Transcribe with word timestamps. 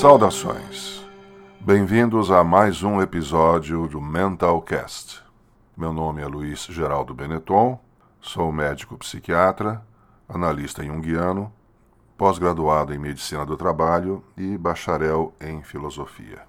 Saudações. 0.00 1.04
Bem-vindos 1.60 2.30
a 2.30 2.42
mais 2.42 2.82
um 2.82 3.02
episódio 3.02 3.86
do 3.86 4.00
Mental 4.00 4.62
Cast. 4.62 5.22
Meu 5.76 5.92
nome 5.92 6.22
é 6.22 6.26
Luiz 6.26 6.64
Geraldo 6.70 7.12
Benetton, 7.12 7.78
sou 8.18 8.50
médico 8.50 8.96
psiquiatra, 8.96 9.84
analista 10.26 10.82
junguiano, 10.82 11.52
pós-graduado 12.16 12.94
em 12.94 12.98
medicina 12.98 13.44
do 13.44 13.58
trabalho 13.58 14.24
e 14.38 14.56
bacharel 14.56 15.34
em 15.38 15.62
filosofia. 15.62 16.44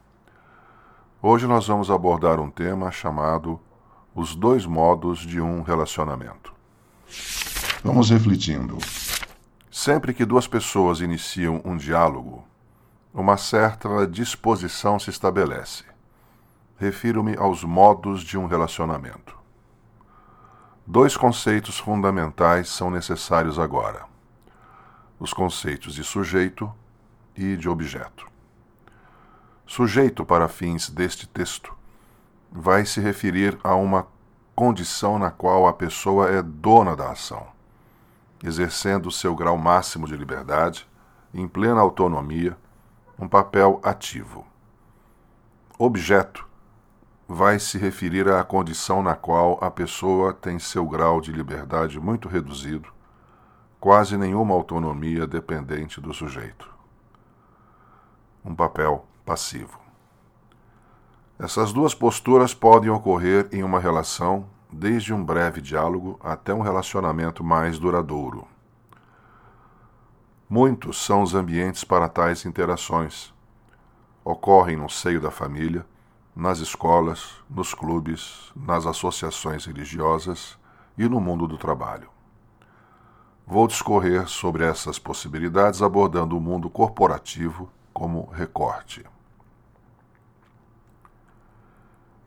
Hoje 1.22 1.46
nós 1.46 1.68
vamos 1.68 1.92
abordar 1.92 2.40
um 2.40 2.50
tema 2.50 2.90
chamado 2.90 3.60
Os 4.16 4.34
dois 4.34 4.66
modos 4.66 5.20
de 5.20 5.42
um 5.42 5.62
relacionamento. 5.62 6.54
Vamos 7.84 8.12
refletindo. 8.12 8.78
Sempre 9.70 10.14
que 10.14 10.24
duas 10.24 10.48
pessoas 10.48 11.02
iniciam 11.02 11.62
um 11.66 11.76
diálogo, 11.76 12.46
uma 13.14 13.36
certa 13.36 14.08
disposição 14.08 14.98
se 14.98 15.10
estabelece. 15.10 15.84
Refiro-me 16.78 17.36
aos 17.38 17.64
modos 17.64 18.22
de 18.24 18.38
um 18.38 18.46
relacionamento. 18.46 19.38
Dois 20.88 21.18
conceitos 21.18 21.78
fundamentais 21.78 22.70
são 22.70 22.90
necessários 22.90 23.60
agora: 23.60 24.06
os 25.20 25.34
conceitos 25.34 25.94
de 25.94 26.04
sujeito 26.04 26.74
e 27.36 27.58
de 27.58 27.68
objeto. 27.68 28.28
Sujeito, 29.68 30.26
para 30.26 30.48
fins 30.48 30.90
deste 30.90 31.28
texto, 31.28 31.74
vai 32.52 32.86
se 32.86 33.00
referir 33.00 33.58
a 33.64 33.76
uma 33.76 34.08
condição 34.56 35.20
na 35.20 35.32
qual 35.32 35.68
a 35.68 35.74
pessoa 35.74 36.30
é 36.30 36.42
dona 36.42 36.96
da 36.96 37.12
ação, 37.12 37.48
exercendo 38.44 39.12
seu 39.12 39.36
grau 39.36 39.58
máximo 39.58 40.08
de 40.08 40.16
liberdade, 40.16 40.88
em 41.34 41.48
plena 41.48 41.80
autonomia 41.80 42.58
um 43.22 43.28
papel 43.28 43.80
ativo. 43.84 44.44
Objeto 45.78 46.48
vai 47.28 47.60
se 47.60 47.78
referir 47.78 48.28
à 48.28 48.44
condição 48.44 49.04
na 49.04 49.14
qual 49.14 49.60
a 49.62 49.70
pessoa 49.70 50.34
tem 50.34 50.58
seu 50.58 50.88
grau 50.88 51.22
de 51.22 51.32
liberdade 51.32 52.00
muito 52.00 52.28
reduzido, 52.28 52.92
quase 53.80 54.18
nenhuma 54.18 54.56
autonomia 54.56 55.28
dependente 55.28 56.02
do 56.02 56.12
sujeito. 56.12 56.68
Um 58.44 58.56
papel 58.56 59.06
passivo. 59.24 59.80
Essas 61.38 61.72
duas 61.72 61.94
posturas 61.94 62.56
podem 62.56 62.90
ocorrer 62.90 63.48
em 63.52 63.64
uma 63.64 63.80
relação, 63.80 64.48
desde 64.74 65.14
um 65.14 65.24
breve 65.24 65.62
diálogo 65.62 66.20
até 66.24 66.56
um 66.56 66.62
relacionamento 66.62 67.44
mais 67.44 67.78
duradouro. 67.78 68.48
Muitos 70.54 71.02
são 71.02 71.22
os 71.22 71.34
ambientes 71.34 71.86
para 71.86 72.10
tais 72.10 72.46
interações. 72.46 73.34
Ocorrem 74.22 74.76
no 74.76 74.90
seio 74.90 75.22
da 75.22 75.32
família, 75.32 75.86
nas 76.36 76.60
escolas, 76.60 77.42
nos 77.50 77.74
clubes, 77.74 78.52
nas 78.54 78.86
associações 78.86 79.64
religiosas 79.64 80.60
e 80.98 81.08
no 81.08 81.22
mundo 81.22 81.48
do 81.48 81.58
trabalho. 81.58 82.10
Vou 83.48 83.66
discorrer 83.66 84.28
sobre 84.28 84.66
essas 84.66 85.00
possibilidades 85.00 85.82
abordando 85.82 86.38
o 86.38 86.42
mundo 86.42 86.70
corporativo 86.70 87.72
como 87.94 88.26
recorte. 88.32 89.06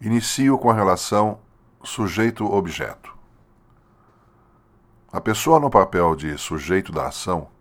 Inicio 0.00 0.56
com 0.56 0.70
a 0.70 0.75
relação 0.75 1.41
sujeito-objeto. 1.83 3.14
A 5.12 5.20
pessoa 5.20 5.61
no 5.61 5.69
papel 5.69 6.17
de 6.17 6.39
sujeito 6.39 6.91
da 6.91 7.08
ação 7.08 7.52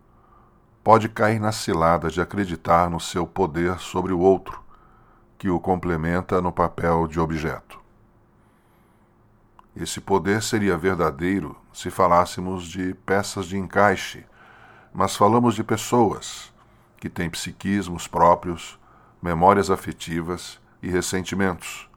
pode 0.84 1.08
cair 1.08 1.40
na 1.40 1.50
cilada 1.50 2.10
de 2.10 2.20
acreditar 2.20 2.90
no 2.90 3.00
seu 3.00 3.26
poder 3.26 3.78
sobre 3.78 4.12
o 4.12 4.18
outro, 4.18 4.62
que 5.38 5.48
o 5.48 5.58
complementa 5.58 6.42
no 6.42 6.52
papel 6.52 7.08
de 7.08 7.18
objeto. 7.18 7.80
Esse 9.74 9.98
poder 9.98 10.42
seria 10.42 10.76
verdadeiro 10.76 11.56
se 11.72 11.90
falássemos 11.90 12.64
de 12.64 12.92
peças 13.06 13.46
de 13.46 13.56
encaixe, 13.56 14.26
mas 14.92 15.16
falamos 15.16 15.54
de 15.54 15.64
pessoas 15.64 16.52
que 16.98 17.08
têm 17.08 17.30
psiquismos 17.30 18.06
próprios, 18.06 18.78
memórias 19.22 19.70
afetivas 19.70 20.60
e 20.82 20.88
ressentimentos. 20.90 21.88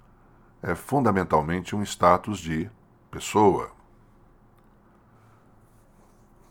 É 0.64 0.74
fundamentalmente 0.74 1.76
um 1.76 1.84
status 1.84 2.40
de 2.40 2.70
pessoa. 3.12 3.77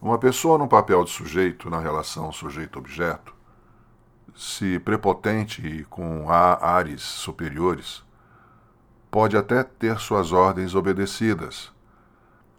Uma 0.01 0.19
pessoa 0.19 0.59
no 0.59 0.69
papel 0.69 1.05
de 1.05 1.11
sujeito 1.11 1.71
na 1.71 1.81
relação 1.81 2.31
sujeito-objeto, 2.31 3.35
se 4.35 4.79
prepotente 4.79 5.67
e 5.67 5.85
com 5.85 6.31
ares 6.31 7.01
superiores, 7.01 8.05
pode 9.11 9.39
até 9.39 9.63
ter 9.63 9.99
suas 9.99 10.33
ordens 10.33 10.75
obedecidas, 10.75 11.73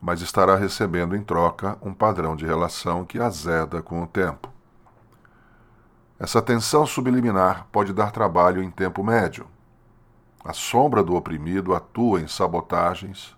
mas 0.02 0.22
estará 0.22 0.56
recebendo 0.56 1.16
em 1.16 1.24
troca 1.24 1.78
um 1.80 1.94
padrão 1.94 2.36
de 2.36 2.44
relação 2.44 3.06
que 3.06 3.20
azeda 3.20 3.84
com 3.84 4.02
o 4.02 4.08
tempo. 4.08 4.52
Essa 6.20 6.42
tensão 6.42 6.88
subliminar 6.88 7.68
pode 7.72 7.94
dar 7.94 8.12
trabalho 8.12 8.64
em 8.64 8.72
tempo 8.72 9.04
médio. 9.04 9.46
A 10.44 10.54
sombra 10.54 11.04
do 11.04 11.16
oprimido 11.16 11.76
atua 11.76 12.20
em 12.20 12.28
sabotagens, 12.28 13.37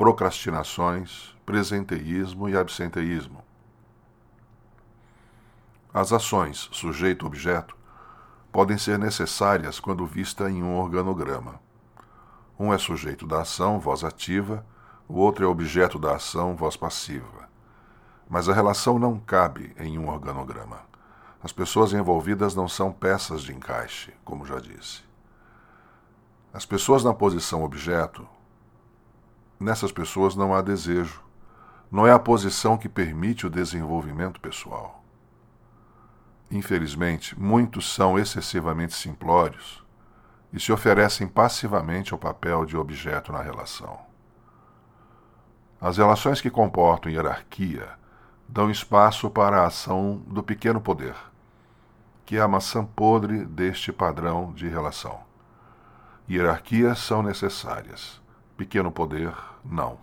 procrastinações, 0.00 1.36
presenteísmo 1.44 2.48
e 2.48 2.56
absenteísmo. 2.56 3.44
As 5.92 6.10
ações 6.10 6.70
sujeito-objeto 6.72 7.76
podem 8.50 8.78
ser 8.78 8.98
necessárias 8.98 9.78
quando 9.78 10.06
vista 10.06 10.50
em 10.50 10.62
um 10.62 10.78
organograma. 10.78 11.60
Um 12.58 12.72
é 12.72 12.78
sujeito 12.78 13.26
da 13.26 13.42
ação, 13.42 13.78
voz 13.78 14.02
ativa, 14.02 14.64
o 15.06 15.18
outro 15.18 15.44
é 15.44 15.46
objeto 15.46 15.98
da 15.98 16.16
ação, 16.16 16.56
voz 16.56 16.78
passiva. 16.78 17.46
Mas 18.26 18.48
a 18.48 18.54
relação 18.54 18.98
não 18.98 19.18
cabe 19.18 19.76
em 19.78 19.98
um 19.98 20.08
organograma. 20.08 20.80
As 21.42 21.52
pessoas 21.52 21.92
envolvidas 21.92 22.54
não 22.54 22.66
são 22.66 22.90
peças 22.90 23.42
de 23.42 23.54
encaixe, 23.54 24.14
como 24.24 24.46
já 24.46 24.58
disse. 24.58 25.02
As 26.54 26.64
pessoas 26.64 27.04
na 27.04 27.12
posição 27.12 27.62
objeto, 27.62 28.26
nessas 29.60 29.92
pessoas 29.92 30.34
não 30.34 30.54
há 30.54 30.62
desejo, 30.62 31.22
não 31.92 32.06
é 32.06 32.12
a 32.12 32.18
posição 32.18 32.78
que 32.78 32.88
permite 32.88 33.46
o 33.46 33.50
desenvolvimento 33.50 34.40
pessoal. 34.40 35.04
Infelizmente, 36.50 37.38
muitos 37.38 37.92
são 37.92 38.18
excessivamente 38.18 38.94
simplórios 38.94 39.84
e 40.52 40.58
se 40.58 40.72
oferecem 40.72 41.28
passivamente 41.28 42.12
ao 42.12 42.18
papel 42.18 42.64
de 42.64 42.76
objeto 42.76 43.30
na 43.30 43.42
relação. 43.42 44.00
As 45.80 45.96
relações 45.96 46.40
que 46.40 46.50
comportam 46.50 47.10
hierarquia 47.10 47.88
dão 48.48 48.70
espaço 48.70 49.30
para 49.30 49.62
a 49.62 49.66
ação 49.66 50.22
do 50.26 50.42
pequeno 50.42 50.80
poder, 50.80 51.14
que 52.26 52.36
é 52.36 52.40
a 52.40 52.48
maçã 52.48 52.84
podre 52.84 53.44
deste 53.44 53.92
padrão 53.92 54.52
de 54.52 54.68
relação. 54.68 55.20
Hierarquias 56.28 56.98
são 56.98 57.22
necessárias, 57.22 58.19
pequeno 58.60 58.92
poder, 58.92 59.34
não. 59.64 59.96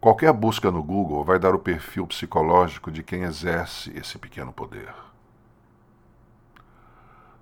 Qualquer 0.00 0.32
busca 0.32 0.72
no 0.72 0.82
Google 0.82 1.22
vai 1.22 1.38
dar 1.38 1.54
o 1.54 1.58
perfil 1.58 2.04
psicológico 2.04 2.90
de 2.90 3.00
quem 3.04 3.22
exerce 3.22 3.96
esse 3.96 4.18
pequeno 4.18 4.52
poder. 4.52 4.92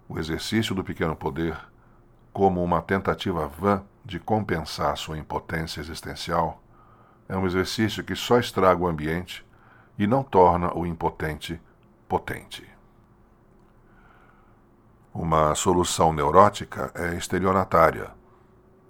O 0.07 0.19
exercício 0.19 0.75
do 0.75 0.85
pequeno 0.85 1.17
poder, 1.17 1.57
como 2.31 2.63
uma 2.63 2.83
tentativa 2.83 3.49
vã 3.49 3.83
de 4.05 4.21
compensar 4.21 4.99
sua 4.99 5.17
impotência 5.17 5.81
existencial, 5.81 6.63
é 7.27 7.35
um 7.35 7.47
exercício 7.47 8.05
que 8.05 8.15
só 8.15 8.39
estraga 8.39 8.83
o 8.83 8.87
ambiente 8.87 9.47
e 9.99 10.07
não 10.07 10.23
torna 10.23 10.77
o 10.77 10.85
impotente 10.85 11.59
potente. 12.07 12.69
Uma 15.15 15.55
solução 15.55 16.13
neurótica 16.13 16.93
é 16.95 17.15
estelionatária. 17.15 18.10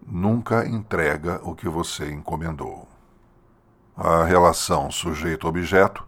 Nunca 0.07 0.67
entrega 0.67 1.41
o 1.43 1.55
que 1.55 1.67
você 1.67 2.13
encomendou. 2.13 2.87
A 3.97 4.25
relação 4.25 4.91
sujeito-objeto 4.91 6.07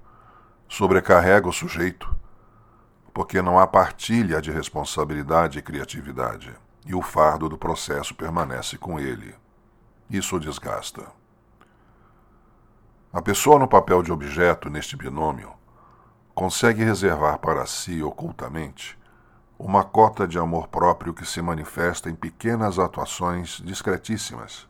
sobrecarrega 0.68 1.48
o 1.48 1.52
sujeito, 1.52 2.14
porque 3.14 3.40
não 3.40 3.58
há 3.58 3.66
partilha 3.66 4.42
de 4.42 4.50
responsabilidade 4.50 5.58
e 5.58 5.62
criatividade, 5.62 6.54
e 6.84 6.94
o 6.94 7.00
fardo 7.00 7.48
do 7.48 7.56
processo 7.56 8.14
permanece 8.14 8.76
com 8.76 9.00
ele. 9.00 9.34
Isso 10.10 10.36
o 10.36 10.40
desgasta. 10.40 11.06
A 13.10 13.22
pessoa 13.22 13.58
no 13.58 13.66
papel 13.66 14.02
de 14.02 14.12
objeto 14.12 14.68
neste 14.68 14.94
binômio 14.94 15.54
consegue 16.34 16.84
reservar 16.84 17.38
para 17.38 17.64
si 17.64 18.02
ocultamente 18.02 18.98
uma 19.58 19.82
cota 19.84 20.28
de 20.28 20.38
amor 20.38 20.68
próprio 20.68 21.14
que 21.14 21.24
se 21.24 21.40
manifesta 21.40 22.10
em 22.10 22.14
pequenas 22.14 22.78
atuações 22.78 23.62
discretíssimas, 23.64 24.68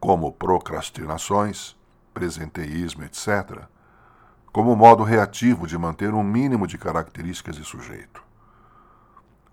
como 0.00 0.32
procrastinações 0.32 1.76
presenteísmo, 2.12 3.04
etc., 3.04 3.62
como 4.52 4.76
modo 4.76 5.02
reativo 5.02 5.66
de 5.66 5.78
manter 5.78 6.12
um 6.12 6.22
mínimo 6.22 6.66
de 6.66 6.76
características 6.76 7.56
de 7.56 7.64
sujeito. 7.64 8.22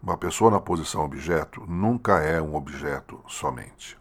Uma 0.01 0.17
pessoa 0.17 0.51
na 0.51 0.59
posição 0.59 1.03
objeto 1.03 1.65
nunca 1.67 2.19
é 2.19 2.41
um 2.41 2.55
objeto 2.55 3.21
somente. 3.27 3.97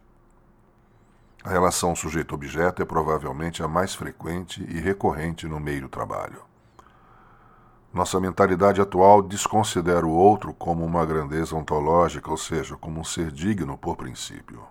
A 1.44 1.50
relação 1.50 1.94
sujeito-objeto 1.94 2.82
é 2.82 2.84
provavelmente 2.84 3.62
a 3.62 3.68
mais 3.68 3.94
frequente 3.94 4.64
e 4.68 4.80
recorrente 4.80 5.46
no 5.46 5.60
meio 5.60 5.82
do 5.82 5.88
trabalho. 5.88 6.42
Nossa 7.93 8.20
mentalidade 8.20 8.81
atual 8.81 9.23
desconsidera 9.23 10.06
o 10.06 10.11
outro 10.11 10.52
como 10.52 10.85
uma 10.85 11.06
grandeza 11.06 11.56
ontológica, 11.56 12.31
ou 12.31 12.37
seja, 12.37 12.76
como 12.76 13.00
um 13.00 13.05
ser 13.05 13.32
digno 13.32 13.79
por 13.79 13.96
princípio. 13.96 14.62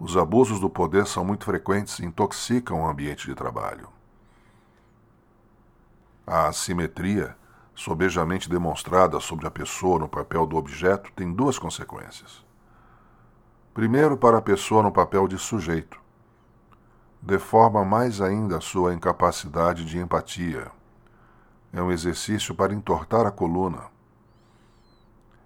Os 0.00 0.16
abusos 0.16 0.60
do 0.60 0.70
poder 0.70 1.06
são 1.06 1.24
muito 1.24 1.44
frequentes 1.44 1.98
e 1.98 2.04
intoxicam 2.04 2.82
o 2.82 2.86
ambiente 2.86 3.26
de 3.26 3.34
trabalho. 3.34 3.88
A 6.26 6.48
assimetria, 6.48 7.36
sobejamente 7.74 8.48
demonstrada 8.48 9.18
sobre 9.20 9.46
a 9.46 9.50
pessoa 9.50 9.98
no 9.98 10.08
papel 10.08 10.46
do 10.46 10.56
objeto, 10.56 11.10
tem 11.16 11.32
duas 11.32 11.58
consequências. 11.58 12.44
Primeiro, 13.74 14.16
para 14.16 14.38
a 14.38 14.42
pessoa 14.42 14.82
no 14.82 14.92
papel 14.92 15.26
de 15.26 15.38
sujeito, 15.38 16.00
deforma 17.20 17.84
mais 17.84 18.20
ainda 18.20 18.58
a 18.58 18.60
sua 18.60 18.94
incapacidade 18.94 19.84
de 19.84 19.98
empatia, 19.98 20.70
é 21.76 21.82
um 21.82 21.92
exercício 21.92 22.54
para 22.54 22.72
entortar 22.72 23.26
a 23.26 23.30
coluna. 23.30 23.82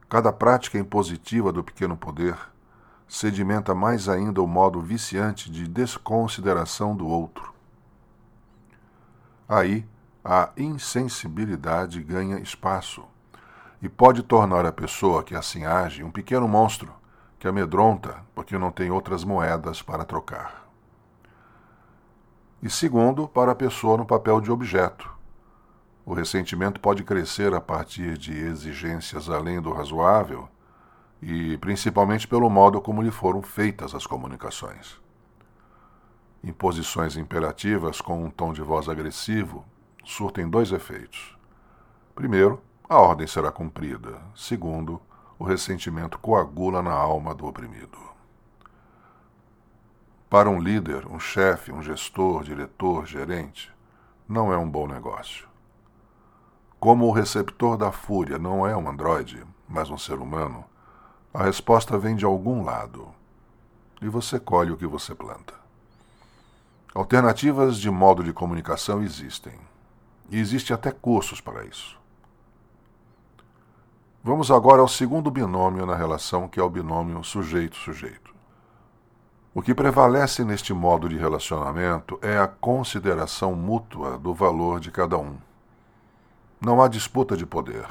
Cada 0.09 0.32
prática 0.32 0.79
impositiva 0.79 1.53
do 1.53 1.65
pequeno 1.65 1.97
poder 1.97 2.38
sedimenta 3.09 3.75
mais 3.75 4.09
ainda 4.09 4.41
o 4.41 4.47
modo 4.47 4.81
viciante 4.81 5.50
de 5.50 5.67
desconsideração 5.67 6.94
do 6.94 7.09
outro. 7.09 7.53
Aí, 9.49 9.85
a 10.25 10.50
insensibilidade 10.56 12.00
ganha 12.00 12.38
espaço 12.38 13.03
e 13.83 13.88
pode 13.88 14.23
tornar 14.23 14.65
a 14.65 14.71
pessoa 14.71 15.25
que 15.25 15.35
assim 15.35 15.65
age 15.65 16.05
um 16.05 16.12
pequeno 16.12 16.47
monstro 16.47 16.93
que 17.41 17.49
amedronta 17.49 18.25
porque 18.37 18.56
não 18.56 18.71
tem 18.71 18.93
outras 18.93 19.25
moedas 19.25 19.83
para 19.83 20.05
trocar. 20.05 20.65
E 22.62 22.71
segundo, 22.71 23.26
para 23.26 23.50
a 23.50 23.56
pessoa 23.56 23.97
no 23.97 24.06
papel 24.06 24.41
de 24.41 24.53
objeto, 24.53 25.20
o 26.05 26.14
ressentimento 26.14 26.81
pode 26.81 27.05
crescer 27.05 27.55
a 27.55 27.61
partir 27.61 28.17
de 28.17 28.32
exigências 28.32 29.29
além 29.29 29.61
do 29.61 29.73
razoável 29.73 30.49
e 31.23 31.58
principalmente 31.58 32.26
pelo 32.26 32.49
modo 32.49 32.81
como 32.81 33.02
lhe 33.02 33.11
foram 33.11 33.43
feitas 33.43 33.94
as 33.94 34.06
comunicações. 34.06 35.00
Imposições 36.43 37.17
imperativas 37.17 38.00
com 38.00 38.25
um 38.25 38.31
tom 38.31 38.52
de 38.52 38.62
voz 38.62 38.88
agressivo 38.88 39.64
surtem 40.05 40.49
dois 40.49 40.73
efeitos. 40.73 41.37
Primeiro, 42.14 42.62
a 42.88 42.99
ordem 42.99 43.26
será 43.26 43.52
cumprida. 43.52 44.20
Segundo, 44.35 45.00
o 45.38 45.44
ressentimento 45.44 46.19
coagula 46.19 46.82
na 46.82 46.93
alma 46.93 47.35
do 47.35 47.47
oprimido. 47.47 47.99
Para 50.31 50.49
um 50.49 50.61
líder, 50.61 51.06
um 51.06 51.20
chefe, 51.20 51.73
um 51.73 51.82
gestor, 51.82 52.43
diretor, 52.43 53.05
gerente, 53.05 53.70
não 54.29 54.52
é 54.52 54.56
um 54.56 54.69
bom 54.69 54.87
negócio. 54.87 55.50
Como 56.81 57.06
o 57.06 57.12
receptor 57.12 57.77
da 57.77 57.93
fúria 57.93 58.38
não 58.38 58.67
é 58.67 58.75
um 58.75 58.88
androide, 58.88 59.44
mas 59.69 59.91
um 59.91 59.99
ser 59.99 60.19
humano, 60.19 60.65
a 61.32 61.43
resposta 61.43 61.99
vem 61.99 62.17
de 62.17 62.25
algum 62.25 62.65
lado. 62.65 63.06
E 64.00 64.09
você 64.09 64.41
colhe 64.41 64.73
o 64.73 64.79
que 64.79 64.87
você 64.87 65.15
planta. 65.15 65.53
Alternativas 66.94 67.77
de 67.77 67.91
modo 67.91 68.25
de 68.25 68.32
comunicação 68.32 69.03
existem. 69.03 69.53
E 70.31 70.38
existe 70.38 70.73
até 70.73 70.91
cursos 70.91 71.38
para 71.38 71.67
isso. 71.67 72.00
Vamos 74.25 74.50
agora 74.50 74.81
ao 74.81 74.88
segundo 74.88 75.31
binômio 75.31 75.85
na 75.85 75.94
relação, 75.94 76.49
que 76.49 76.59
é 76.59 76.62
o 76.62 76.71
binômio 76.71 77.23
sujeito-sujeito. 77.23 78.35
O 79.53 79.61
que 79.61 79.75
prevalece 79.75 80.44
neste 80.44 80.73
modo 80.73 81.11
de 81.11 81.19
relacionamento 81.19 82.19
é 82.23 82.38
a 82.38 82.49
consideração 82.49 83.55
mútua 83.55 84.17
do 84.17 84.33
valor 84.33 84.81
de 84.81 84.91
cada 84.91 85.19
um. 85.19 85.37
Não 86.62 86.83
há 86.83 86.89
disputa 86.89 87.39
de 87.39 87.47
poder. 87.47 87.87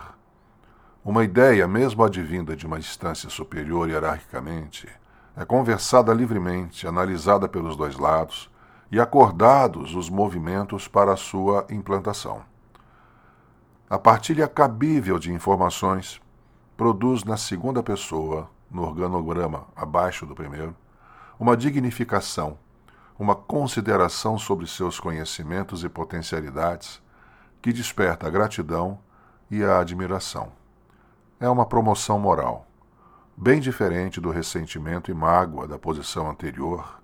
Uma 1.04 1.24
ideia, 1.24 1.68
mesmo 1.68 2.04
advinda 2.04 2.56
de 2.56 2.68
uma 2.68 2.78
instância 2.78 3.28
superior 3.28 3.90
hierarquicamente, 3.90 4.88
é 5.36 5.44
conversada 5.44 6.14
livremente, 6.14 6.86
analisada 6.86 7.50
pelos 7.50 7.76
dois 7.76 7.98
lados 7.98 8.48
e 8.92 9.00
acordados 9.00 9.96
os 9.96 10.08
movimentos 10.08 10.88
para 10.88 11.16
sua 11.16 11.66
implantação. 11.72 12.44
A 13.90 13.98
partilha 13.98 14.48
cabível 14.48 15.18
de 15.18 15.34
informações 15.34 16.22
produz 16.78 17.24
na 17.24 17.38
segunda 17.38 17.82
pessoa, 17.82 18.52
no 18.70 18.84
organograma 18.84 19.66
abaixo 19.76 20.28
do 20.28 20.36
primeiro, 20.36 20.76
uma 21.40 21.58
dignificação, 21.58 22.56
uma 23.18 23.34
consideração 23.34 24.38
sobre 24.38 24.68
seus 24.68 25.00
conhecimentos 25.00 25.84
e 25.84 25.90
potencialidades 25.90 27.02
que 27.62 27.74
desperta 27.74 28.28
a 28.28 28.30
gratidão 28.30 29.00
e 29.50 29.64
a 29.64 29.80
admiração. 29.80 30.52
É 31.40 31.50
uma 31.50 31.66
promoção 31.66 32.20
moral, 32.20 32.68
bem 33.36 33.60
diferente 33.60 34.20
do 34.20 34.30
ressentimento 34.30 35.10
e 35.10 35.14
mágoa 35.14 35.68
da 35.68 35.78
posição 35.78 36.30
anterior, 36.30 37.02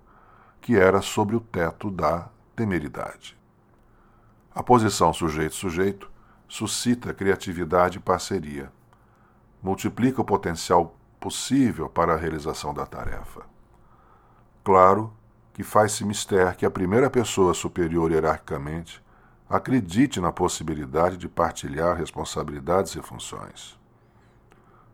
que 0.60 0.76
era 0.76 1.00
sobre 1.00 1.36
o 1.36 1.40
teto 1.40 1.90
da 1.90 2.28
temeridade. 2.54 3.38
A 4.54 4.62
posição 4.62 5.12
sujeito-sujeito 5.12 6.10
suscita 6.48 7.12
criatividade 7.12 7.98
e 7.98 8.00
parceria, 8.00 8.72
multiplica 9.62 10.20
o 10.20 10.24
potencial 10.24 10.96
possível 11.18 11.88
para 11.88 12.14
a 12.14 12.16
realização 12.16 12.72
da 12.72 12.86
tarefa. 12.86 13.42
Claro 14.62 15.12
que 15.52 15.62
faz-se 15.62 16.04
mister 16.04 16.56
que 16.56 16.66
a 16.66 16.70
primeira 16.70 17.08
pessoa 17.08 17.54
superior 17.54 18.10
hierarquicamente 18.10 19.02
acredite 19.48 20.20
na 20.20 20.32
possibilidade 20.32 21.16
de 21.16 21.28
partilhar 21.28 21.96
responsabilidades 21.96 22.94
e 22.96 23.02
funções. 23.02 23.78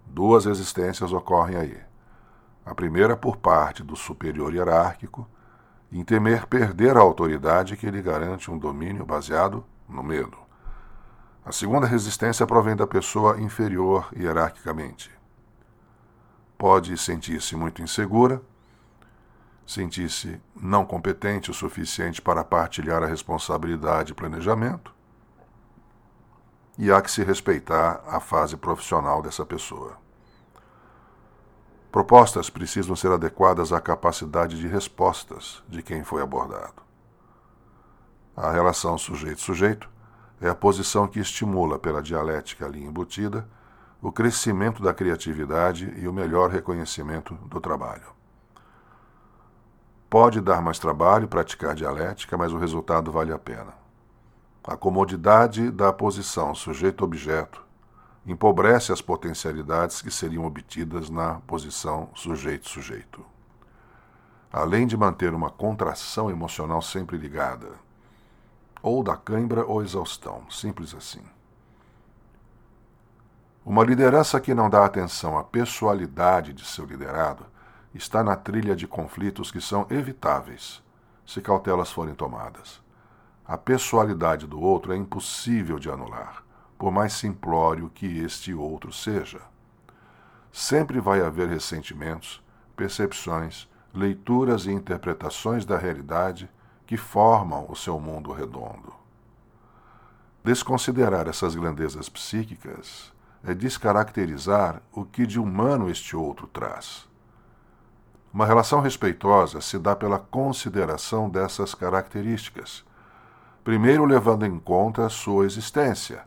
Duas 0.06 0.44
existências 0.44 1.12
ocorrem 1.12 1.56
aí. 1.56 1.78
A 2.64 2.74
primeira 2.74 3.16
por 3.16 3.38
parte 3.38 3.82
do 3.82 3.96
superior 3.96 4.54
hierárquico, 4.54 5.26
em 5.90 6.04
temer 6.04 6.46
perder 6.46 6.96
a 6.96 7.00
autoridade 7.00 7.76
que 7.76 7.90
lhe 7.90 8.00
garante 8.00 8.50
um 8.50 8.58
domínio 8.58 9.04
baseado 9.04 9.64
no 9.88 10.02
medo. 10.02 10.36
A 11.44 11.50
segunda 11.50 11.86
resistência 11.86 12.46
provém 12.46 12.76
da 12.76 12.86
pessoa 12.86 13.40
inferior 13.40 14.08
hierarquicamente. 14.16 15.10
Pode 16.56 16.96
sentir-se 16.96 17.56
muito 17.56 17.82
insegura, 17.82 18.40
sentir-se 19.66 20.40
não 20.54 20.84
competente 20.84 21.50
o 21.50 21.54
suficiente 21.54 22.20
para 22.20 22.44
partilhar 22.44 23.02
a 23.02 23.06
responsabilidade 23.06 24.12
e 24.12 24.14
planejamento, 24.14 24.94
e 26.78 26.90
há 26.90 27.00
que 27.00 27.10
se 27.10 27.22
respeitar 27.22 28.02
a 28.06 28.18
fase 28.18 28.56
profissional 28.56 29.22
dessa 29.22 29.44
pessoa. 29.44 29.96
Propostas 31.90 32.48
precisam 32.48 32.96
ser 32.96 33.12
adequadas 33.12 33.72
à 33.72 33.80
capacidade 33.80 34.58
de 34.58 34.66
respostas 34.66 35.62
de 35.68 35.82
quem 35.82 36.02
foi 36.02 36.22
abordado. 36.22 36.82
A 38.34 38.50
relação 38.50 38.96
sujeito-sujeito 38.96 39.90
é 40.40 40.48
a 40.48 40.54
posição 40.54 41.06
que 41.06 41.20
estimula, 41.20 41.78
pela 41.78 42.02
dialética 42.02 42.64
ali 42.64 42.82
embutida, 42.82 43.46
o 44.00 44.10
crescimento 44.10 44.82
da 44.82 44.94
criatividade 44.94 45.92
e 45.98 46.08
o 46.08 46.12
melhor 46.12 46.50
reconhecimento 46.50 47.34
do 47.34 47.60
trabalho. 47.60 48.21
Pode 50.12 50.42
dar 50.42 50.60
mais 50.60 50.78
trabalho 50.78 51.26
praticar 51.26 51.74
dialética, 51.74 52.36
mas 52.36 52.52
o 52.52 52.58
resultado 52.58 53.10
vale 53.10 53.32
a 53.32 53.38
pena. 53.38 53.72
A 54.62 54.76
comodidade 54.76 55.70
da 55.70 55.90
posição 55.90 56.54
sujeito-objeto 56.54 57.64
empobrece 58.26 58.92
as 58.92 59.00
potencialidades 59.00 60.02
que 60.02 60.10
seriam 60.10 60.44
obtidas 60.44 61.08
na 61.08 61.40
posição 61.46 62.10
sujeito-sujeito. 62.14 63.24
Além 64.52 64.86
de 64.86 64.98
manter 64.98 65.32
uma 65.32 65.48
contração 65.48 66.28
emocional 66.28 66.82
sempre 66.82 67.16
ligada, 67.16 67.70
ou 68.82 69.02
da 69.02 69.16
cãibra 69.16 69.64
ou 69.64 69.82
exaustão, 69.82 70.42
simples 70.50 70.94
assim. 70.94 71.22
Uma 73.64 73.82
liderança 73.82 74.38
que 74.38 74.52
não 74.52 74.68
dá 74.68 74.84
atenção 74.84 75.38
à 75.38 75.42
pessoalidade 75.42 76.52
de 76.52 76.66
seu 76.66 76.84
liderado 76.84 77.46
está 77.94 78.22
na 78.22 78.36
trilha 78.36 78.74
de 78.74 78.86
conflitos 78.86 79.50
que 79.50 79.60
são 79.60 79.86
evitáveis 79.90 80.82
se 81.26 81.40
cautelas 81.40 81.90
forem 81.90 82.14
tomadas. 82.14 82.80
A 83.46 83.56
pessoalidade 83.56 84.46
do 84.46 84.60
outro 84.60 84.92
é 84.92 84.96
impossível 84.96 85.78
de 85.78 85.90
anular, 85.90 86.44
por 86.78 86.90
mais 86.90 87.12
simplório 87.12 87.90
que 87.94 88.18
este 88.18 88.54
outro 88.54 88.92
seja. 88.92 89.40
Sempre 90.52 91.00
vai 91.00 91.20
haver 91.20 91.48
ressentimentos, 91.48 92.42
percepções, 92.76 93.68
leituras 93.94 94.66
e 94.66 94.72
interpretações 94.72 95.64
da 95.64 95.76
realidade 95.76 96.50
que 96.86 96.96
formam 96.96 97.66
o 97.68 97.76
seu 97.76 97.98
mundo 97.98 98.32
redondo. 98.32 98.92
Desconsiderar 100.44 101.28
essas 101.28 101.54
grandezas 101.54 102.08
psíquicas 102.08 103.12
é 103.44 103.54
descaracterizar 103.54 104.82
o 104.92 105.04
que 105.04 105.26
de 105.26 105.38
humano 105.38 105.88
este 105.88 106.16
outro 106.16 106.46
traz. 106.46 107.08
Uma 108.32 108.46
relação 108.46 108.80
respeitosa 108.80 109.60
se 109.60 109.78
dá 109.78 109.94
pela 109.94 110.18
consideração 110.18 111.28
dessas 111.28 111.74
características, 111.74 112.82
primeiro 113.62 114.06
levando 114.06 114.46
em 114.46 114.58
conta 114.58 115.04
a 115.04 115.10
sua 115.10 115.44
existência, 115.44 116.24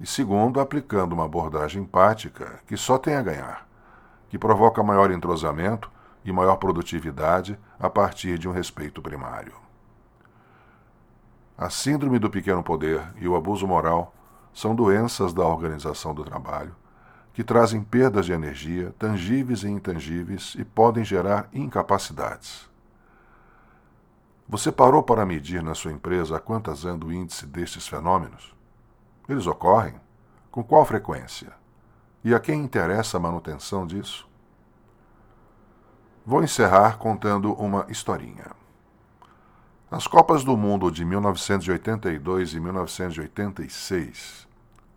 e 0.00 0.06
segundo 0.06 0.60
aplicando 0.60 1.14
uma 1.14 1.24
abordagem 1.24 1.82
empática 1.82 2.60
que 2.64 2.76
só 2.76 2.96
tem 2.96 3.16
a 3.16 3.22
ganhar, 3.22 3.66
que 4.28 4.38
provoca 4.38 4.84
maior 4.84 5.10
entrosamento 5.10 5.90
e 6.24 6.30
maior 6.30 6.56
produtividade 6.56 7.58
a 7.80 7.90
partir 7.90 8.38
de 8.38 8.48
um 8.48 8.52
respeito 8.52 9.02
primário. 9.02 9.54
A 11.56 11.68
síndrome 11.68 12.20
do 12.20 12.30
pequeno 12.30 12.62
poder 12.62 13.02
e 13.16 13.26
o 13.26 13.34
abuso 13.34 13.66
moral 13.66 14.14
são 14.54 14.76
doenças 14.76 15.32
da 15.32 15.44
organização 15.44 16.14
do 16.14 16.22
trabalho 16.22 16.72
que 17.38 17.44
trazem 17.44 17.84
perdas 17.84 18.26
de 18.26 18.32
energia, 18.32 18.92
tangíveis 18.98 19.62
e 19.62 19.68
intangíveis, 19.68 20.56
e 20.58 20.64
podem 20.64 21.04
gerar 21.04 21.48
incapacidades. 21.52 22.68
Você 24.48 24.72
parou 24.72 25.04
para 25.04 25.24
medir 25.24 25.62
na 25.62 25.72
sua 25.72 25.92
empresa 25.92 26.36
a 26.36 26.40
quantas 26.40 26.84
anda 26.84 27.06
o 27.06 27.12
índice 27.12 27.46
destes 27.46 27.86
fenômenos? 27.86 28.52
Eles 29.28 29.46
ocorrem? 29.46 29.94
Com 30.50 30.64
qual 30.64 30.84
frequência? 30.84 31.52
E 32.24 32.34
a 32.34 32.40
quem 32.40 32.60
interessa 32.60 33.18
a 33.18 33.20
manutenção 33.20 33.86
disso? 33.86 34.28
Vou 36.26 36.42
encerrar 36.42 36.98
contando 36.98 37.52
uma 37.52 37.86
historinha. 37.88 38.50
Nas 39.88 40.08
Copas 40.08 40.42
do 40.42 40.56
Mundo 40.56 40.90
de 40.90 41.04
1982 41.04 42.54
e 42.54 42.58
1986, 42.58 44.47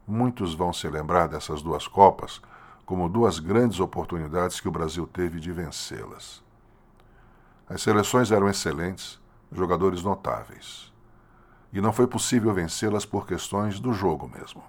Muitos 0.07 0.53
vão 0.53 0.73
se 0.73 0.87
lembrar 0.87 1.27
dessas 1.27 1.61
duas 1.61 1.87
Copas 1.87 2.41
como 2.85 3.07
duas 3.07 3.39
grandes 3.39 3.79
oportunidades 3.79 4.59
que 4.59 4.67
o 4.67 4.71
Brasil 4.71 5.07
teve 5.07 5.39
de 5.39 5.51
vencê-las. 5.51 6.43
As 7.69 7.81
seleções 7.81 8.31
eram 8.31 8.49
excelentes, 8.49 9.19
jogadores 9.51 10.03
notáveis. 10.03 10.91
E 11.71 11.79
não 11.79 11.93
foi 11.93 12.05
possível 12.05 12.53
vencê-las 12.53 13.05
por 13.05 13.25
questões 13.25 13.79
do 13.79 13.93
jogo 13.93 14.27
mesmo. 14.27 14.61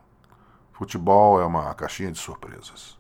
Futebol 0.73 1.41
é 1.41 1.45
uma 1.45 1.75
caixinha 1.75 2.13
de 2.13 2.19
surpresas. 2.19 2.97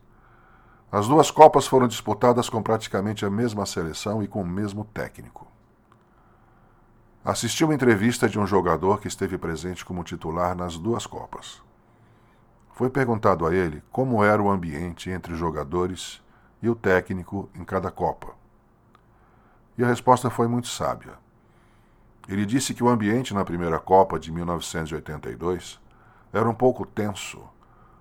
As 0.90 1.06
duas 1.06 1.30
Copas 1.30 1.66
foram 1.66 1.86
disputadas 1.86 2.48
com 2.48 2.62
praticamente 2.62 3.24
a 3.24 3.30
mesma 3.30 3.64
seleção 3.64 4.22
e 4.22 4.28
com 4.28 4.42
o 4.42 4.46
mesmo 4.46 4.84
técnico. 4.84 5.46
Assisti 7.24 7.64
uma 7.64 7.74
entrevista 7.74 8.28
de 8.28 8.38
um 8.38 8.46
jogador 8.46 9.00
que 9.00 9.06
esteve 9.06 9.38
presente 9.38 9.84
como 9.84 10.02
titular 10.02 10.56
nas 10.56 10.76
duas 10.76 11.06
Copas. 11.06 11.62
Foi 12.72 12.88
perguntado 12.88 13.46
a 13.46 13.54
ele 13.54 13.82
como 13.92 14.24
era 14.24 14.42
o 14.42 14.50
ambiente 14.50 15.10
entre 15.10 15.34
os 15.34 15.38
jogadores 15.38 16.22
e 16.62 16.68
o 16.68 16.74
técnico 16.74 17.48
em 17.54 17.64
cada 17.64 17.90
Copa. 17.90 18.34
E 19.76 19.84
a 19.84 19.86
resposta 19.86 20.30
foi 20.30 20.48
muito 20.48 20.68
sábia. 20.68 21.12
Ele 22.28 22.46
disse 22.46 22.72
que 22.72 22.82
o 22.82 22.88
ambiente 22.88 23.34
na 23.34 23.44
primeira 23.44 23.78
Copa 23.78 24.18
de 24.18 24.30
1982 24.32 25.80
era 26.32 26.48
um 26.48 26.54
pouco 26.54 26.86
tenso, 26.86 27.42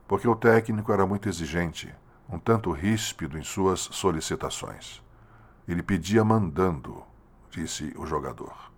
porque 0.07 0.27
o 0.27 0.35
técnico 0.35 0.91
era 0.91 1.05
muito 1.05 1.27
exigente, 1.27 1.93
um 2.29 2.39
tanto 2.39 2.71
ríspido 2.71 3.37
em 3.37 3.43
suas 3.43 3.79
solicitações. 3.79 5.01
Ele 5.67 5.83
pedia 5.83 6.23
mandando, 6.23 7.03
disse 7.49 7.93
o 7.97 8.05
jogador. 8.05 8.71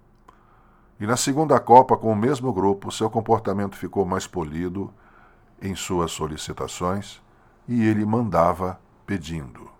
E 0.99 1.05
na 1.05 1.17
segunda 1.17 1.59
Copa, 1.59 1.97
com 1.97 2.11
o 2.11 2.15
mesmo 2.15 2.51
grupo, 2.53 2.91
seu 2.91 3.09
comportamento 3.09 3.75
ficou 3.75 4.05
mais 4.05 4.25
polido 4.25 4.91
em 5.61 5.75
suas 5.75 6.11
solicitações 6.11 7.21
e 7.67 7.85
ele 7.85 8.05
mandava 8.05 8.79
pedindo. 9.05 9.71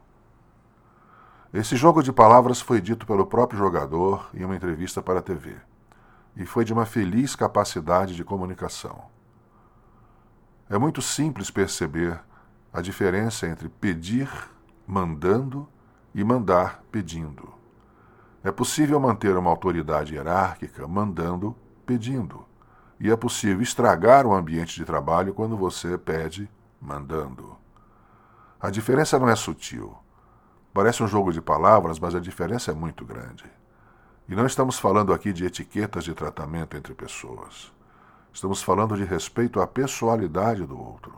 Esse 1.54 1.76
jogo 1.76 2.02
de 2.02 2.12
palavras 2.12 2.62
foi 2.62 2.82
dito 2.82 3.06
pelo 3.06 3.26
próprio 3.26 3.60
jogador 3.60 4.30
em 4.34 4.44
uma 4.44 4.56
entrevista 4.56 5.02
para 5.02 5.20
a 5.20 5.22
TV 5.22 5.56
e 6.36 6.46
foi 6.46 6.66
de 6.66 6.74
uma 6.74 6.86
feliz 6.86 7.36
capacidade 7.36 8.16
de 8.16 8.24
comunicação. 8.24 9.04
É 10.70 10.78
muito 10.78 11.02
simples 11.02 11.52
perceber 11.52 12.20
a 12.72 12.82
diferença 12.82 13.48
entre 13.48 13.70
pedir 13.70 14.30
mandando 14.88 15.68
e 16.16 16.24
mandar 16.24 16.84
pedindo. 16.92 17.54
É 18.44 18.52
possível 18.52 19.00
manter 19.00 19.38
uma 19.38 19.50
autoridade 19.50 20.16
hierárquica 20.16 20.88
mandando 20.88 21.56
pedindo 21.86 22.46
e 23.00 23.12
é 23.12 23.16
possível 23.16 23.62
estragar 23.62 24.26
o 24.26 24.34
ambiente 24.34 24.76
de 24.76 24.86
trabalho 24.86 25.34
quando 25.34 25.58
você 25.58 25.98
pede 25.98 26.50
mandando. 26.80 27.58
A 28.60 28.70
diferença 28.70 29.20
não 29.20 29.28
é 29.28 29.36
sutil. 29.36 29.96
Parece 30.74 31.04
um 31.04 31.08
jogo 31.08 31.32
de 31.32 31.42
palavras, 31.42 32.00
mas 32.00 32.16
a 32.16 32.20
diferença 32.20 32.72
é 32.72 32.74
muito 32.74 33.06
grande. 33.06 33.46
E 34.28 34.36
não 34.36 34.46
estamos 34.46 34.80
falando 34.80 35.14
aqui 35.14 35.34
de 35.34 35.46
etiquetas 35.46 36.04
de 36.04 36.14
tratamento 36.14 36.78
entre 36.78 36.94
pessoas. 36.94 37.72
Estamos 38.34 38.64
falando 38.64 38.96
de 38.96 39.04
respeito 39.04 39.62
à 39.62 39.68
pessoalidade 39.68 40.66
do 40.66 40.80
outro. 40.80 41.14